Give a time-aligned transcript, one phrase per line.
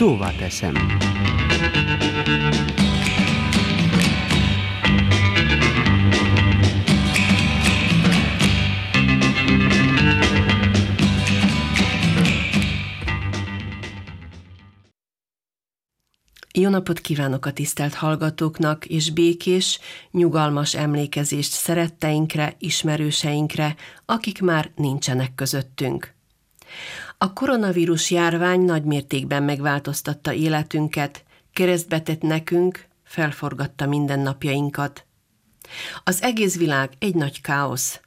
[0.00, 0.98] Szóval teszem.
[16.52, 19.80] Jó napot kívánok a tisztelt hallgatóknak, és békés,
[20.10, 23.76] nyugalmas emlékezést szeretteinkre, ismerőseinkre,
[24.06, 26.14] akik már nincsenek közöttünk.
[27.18, 35.06] A koronavírus járvány nagy mértékben megváltoztatta életünket, keresztbetett nekünk, felforgatta mindennapjainkat.
[36.04, 38.00] Az egész világ egy nagy káosz.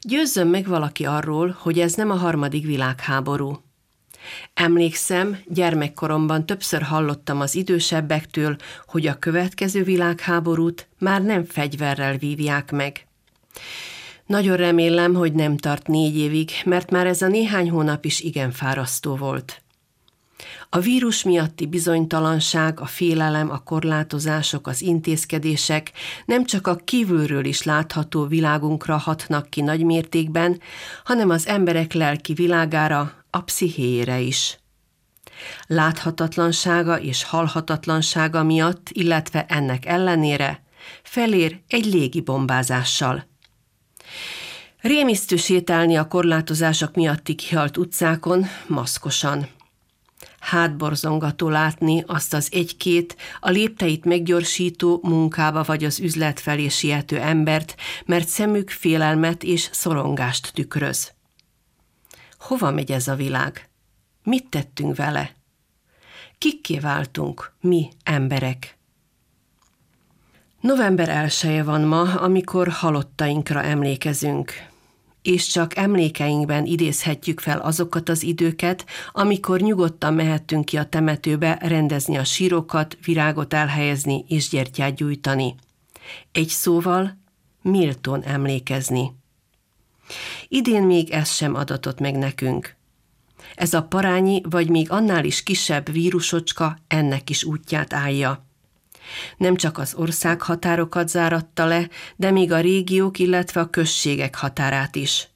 [0.00, 3.67] Győzzön meg valaki arról, hogy ez nem a harmadik világháború.
[4.54, 13.06] Emlékszem, gyermekkoromban többször hallottam az idősebbektől, hogy a következő világháborút már nem fegyverrel vívják meg.
[14.26, 18.50] Nagyon remélem, hogy nem tart négy évig, mert már ez a néhány hónap is igen
[18.50, 19.62] fárasztó volt.
[20.70, 25.92] A vírus miatti bizonytalanság, a félelem, a korlátozások, az intézkedések
[26.24, 30.60] nem csak a kívülről is látható világunkra hatnak ki nagy mértékben,
[31.04, 34.58] hanem az emberek lelki világára, a pszichéjére is.
[35.66, 40.62] Láthatatlansága és halhatatlansága miatt, illetve ennek ellenére
[41.02, 43.26] felér egy légi bombázással.
[44.80, 49.48] Rémisztő sétálni a korlátozások miatti kihalt utcákon, maszkosan.
[50.40, 57.74] Hátborzongató látni azt az egy-két, a lépteit meggyorsító munkába vagy az üzlet felé siető embert,
[58.06, 61.12] mert szemük félelmet és szorongást tükröz.
[62.38, 63.68] Hova megy ez a világ?
[64.22, 65.34] Mit tettünk vele?
[66.38, 68.76] Kikké váltunk, mi emberek?
[70.60, 74.52] November elsője van ma, amikor halottainkra emlékezünk,
[75.22, 82.16] és csak emlékeinkben idézhetjük fel azokat az időket, amikor nyugodtan mehettünk ki a temetőbe rendezni
[82.16, 85.54] a sírokat, virágot elhelyezni és gyertyát gyújtani.
[86.32, 87.18] Egy szóval,
[87.62, 89.12] méltón emlékezni.
[90.48, 92.76] Idén még ez sem adatott meg nekünk.
[93.54, 98.46] Ez a parányi, vagy még annál is kisebb vírusocska ennek is útját állja.
[99.36, 104.96] Nem csak az ország határokat záratta le, de még a régiók, illetve a községek határát
[104.96, 105.28] is.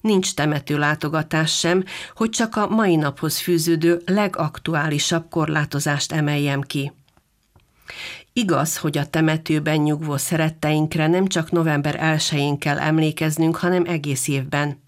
[0.00, 1.84] Nincs temető látogatás sem,
[2.14, 6.92] hogy csak a mai naphoz fűződő legaktuálisabb korlátozást emeljem ki.
[8.32, 14.82] Igaz, hogy a temetőben nyugvó szeretteinkre nem csak november 1-én kell emlékeznünk, hanem egész évben.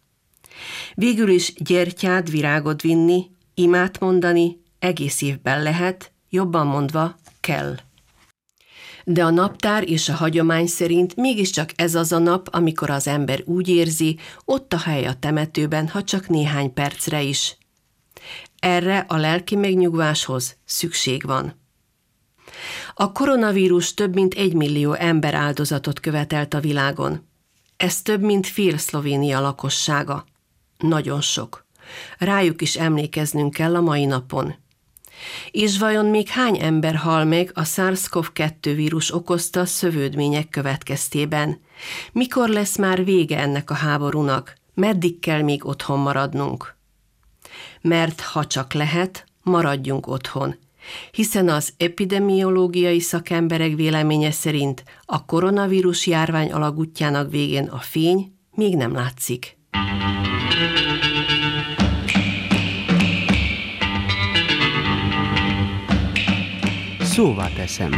[0.94, 7.76] Végül is gyertyát, virágot vinni, imát mondani egész évben lehet, jobban mondva kell.
[9.04, 13.42] De a naptár és a hagyomány szerint mégiscsak ez az a nap, amikor az ember
[13.44, 17.56] úgy érzi, ott a hely a temetőben, ha csak néhány percre is.
[18.58, 21.65] Erre a lelki megnyugváshoz szükség van.
[22.94, 27.28] A koronavírus több mint egy millió ember áldozatot követelt a világon.
[27.76, 30.24] Ez több mint fél Szlovénia lakossága.
[30.78, 31.66] Nagyon sok.
[32.18, 34.54] Rájuk is emlékeznünk kell a mai napon.
[35.50, 41.60] És vajon még hány ember hal meg a SARS-CoV-2 vírus okozta szövődmények következtében?
[42.12, 44.56] Mikor lesz már vége ennek a háborúnak?
[44.74, 46.76] Meddig kell még otthon maradnunk?
[47.80, 50.56] Mert ha csak lehet, maradjunk otthon,
[51.10, 58.92] hiszen az epidemiológiai szakemberek véleménye szerint a koronavírus járvány alagútjának végén a fény még nem
[58.92, 59.56] látszik.
[67.00, 67.92] Szóval teszem.